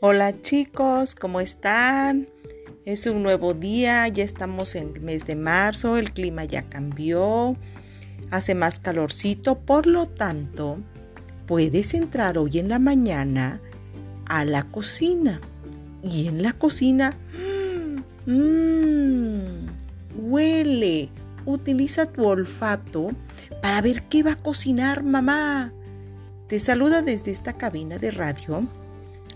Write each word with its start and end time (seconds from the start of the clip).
Hola 0.00 0.42
chicos, 0.42 1.16
¿cómo 1.16 1.40
están? 1.40 2.28
Es 2.84 3.06
un 3.06 3.24
nuevo 3.24 3.52
día, 3.52 4.06
ya 4.06 4.22
estamos 4.22 4.76
en 4.76 4.94
el 4.94 5.00
mes 5.00 5.24
de 5.24 5.34
marzo, 5.34 5.96
el 5.96 6.12
clima 6.12 6.44
ya 6.44 6.62
cambió, 6.62 7.56
hace 8.30 8.54
más 8.54 8.78
calorcito, 8.78 9.58
por 9.58 9.88
lo 9.88 10.06
tanto, 10.06 10.78
puedes 11.48 11.94
entrar 11.94 12.38
hoy 12.38 12.60
en 12.60 12.68
la 12.68 12.78
mañana 12.78 13.60
a 14.26 14.44
la 14.44 14.62
cocina. 14.68 15.40
Y 16.00 16.28
en 16.28 16.44
la 16.44 16.52
cocina, 16.52 17.18
mmm, 18.24 19.66
huele, 20.16 21.08
utiliza 21.44 22.06
tu 22.06 22.24
olfato 22.24 23.10
para 23.60 23.80
ver 23.80 24.04
qué 24.04 24.22
va 24.22 24.34
a 24.34 24.36
cocinar 24.36 25.02
mamá. 25.02 25.72
Te 26.46 26.60
saluda 26.60 27.02
desde 27.02 27.32
esta 27.32 27.54
cabina 27.54 27.98
de 27.98 28.12
radio 28.12 28.62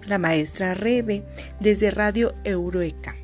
la 0.07 0.19
maestra 0.19 0.75
Rebe 0.75 1.25
desde 1.61 1.91
Radio 1.91 2.35
Euroeca. 2.45 3.17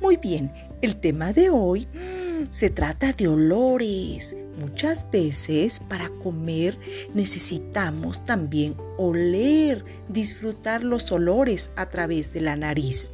Muy 0.00 0.16
bien, 0.16 0.52
el 0.82 0.96
tema 0.96 1.32
de 1.32 1.50
hoy 1.50 1.86
mm, 1.86 2.48
se 2.50 2.70
trata 2.70 3.12
de 3.12 3.28
olores. 3.28 4.36
Muchas 4.58 5.10
veces 5.10 5.80
para 5.80 6.08
comer 6.22 6.78
necesitamos 7.14 8.24
también 8.24 8.74
oler, 8.98 9.84
disfrutar 10.08 10.84
los 10.84 11.12
olores 11.12 11.70
a 11.76 11.88
través 11.88 12.32
de 12.32 12.40
la 12.40 12.56
nariz. 12.56 13.12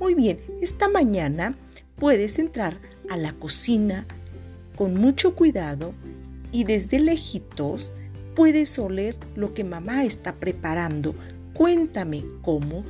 Muy 0.00 0.14
bien, 0.14 0.40
esta 0.60 0.88
mañana 0.88 1.56
puedes 1.96 2.38
entrar 2.38 2.80
a 3.10 3.16
la 3.16 3.32
cocina 3.32 4.06
con 4.76 4.94
mucho 4.94 5.34
cuidado 5.34 5.94
y 6.50 6.64
desde 6.64 6.98
lejitos 6.98 7.92
puedes 8.34 8.78
oler 8.78 9.16
lo 9.36 9.54
que 9.54 9.64
mamá 9.64 10.04
está 10.04 10.34
preparando 10.34 11.14
Cuéntame 11.54 12.24
cómo, 12.42 12.84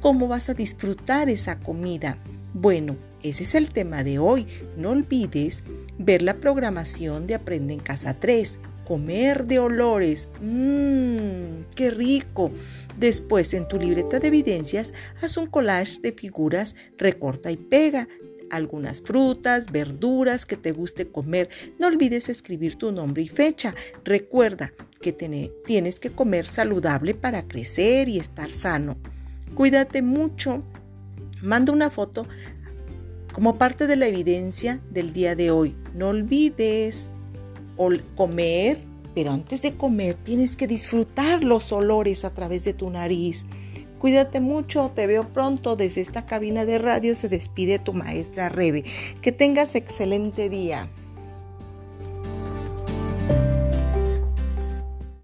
cómo 0.00 0.28
vas 0.28 0.48
a 0.48 0.54
disfrutar 0.54 1.28
esa 1.28 1.58
comida. 1.60 2.18
Bueno, 2.54 2.96
ese 3.22 3.44
es 3.44 3.54
el 3.54 3.70
tema 3.70 4.04
de 4.04 4.18
hoy. 4.18 4.46
No 4.76 4.90
olvides 4.90 5.64
ver 5.98 6.22
la 6.22 6.34
programación 6.34 7.26
de 7.26 7.34
Aprende 7.34 7.74
en 7.74 7.80
Casa 7.80 8.14
3. 8.18 8.58
Comer 8.84 9.46
de 9.46 9.58
olores. 9.58 10.30
Mmm, 10.40 11.64
qué 11.74 11.90
rico. 11.90 12.50
Después, 12.98 13.52
en 13.54 13.68
tu 13.68 13.78
libreta 13.78 14.18
de 14.18 14.28
evidencias, 14.28 14.94
haz 15.20 15.36
un 15.36 15.46
collage 15.46 16.00
de 16.00 16.12
figuras, 16.12 16.74
recorta 16.96 17.50
y 17.50 17.56
pega 17.56 18.08
algunas 18.50 19.00
frutas, 19.00 19.66
verduras 19.70 20.46
que 20.46 20.56
te 20.56 20.72
guste 20.72 21.08
comer. 21.08 21.48
No 21.78 21.86
olvides 21.86 22.28
escribir 22.28 22.76
tu 22.76 22.92
nombre 22.92 23.22
y 23.22 23.28
fecha. 23.28 23.74
Recuerda 24.04 24.72
que 25.00 25.12
tienes 25.12 26.00
que 26.00 26.10
comer 26.10 26.46
saludable 26.46 27.14
para 27.14 27.46
crecer 27.46 28.08
y 28.08 28.18
estar 28.18 28.52
sano. 28.52 28.96
Cuídate 29.54 30.02
mucho. 30.02 30.62
Manda 31.42 31.72
una 31.72 31.90
foto 31.90 32.26
como 33.32 33.58
parte 33.58 33.86
de 33.86 33.96
la 33.96 34.08
evidencia 34.08 34.82
del 34.90 35.12
día 35.12 35.36
de 35.36 35.50
hoy. 35.50 35.76
No 35.94 36.08
olvides 36.08 37.10
comer, 38.16 38.82
pero 39.14 39.30
antes 39.30 39.62
de 39.62 39.74
comer 39.74 40.16
tienes 40.24 40.56
que 40.56 40.66
disfrutar 40.66 41.44
los 41.44 41.70
olores 41.72 42.24
a 42.24 42.34
través 42.34 42.64
de 42.64 42.72
tu 42.72 42.90
nariz. 42.90 43.46
Cuídate 43.98 44.40
mucho, 44.40 44.92
te 44.94 45.06
veo 45.06 45.24
pronto. 45.24 45.74
Desde 45.74 46.00
esta 46.00 46.24
cabina 46.24 46.64
de 46.64 46.78
radio 46.78 47.14
se 47.14 47.28
despide 47.28 47.78
tu 47.78 47.92
maestra 47.92 48.48
Rebe. 48.48 48.84
Que 49.22 49.32
tengas 49.32 49.74
excelente 49.74 50.48
día. 50.48 50.88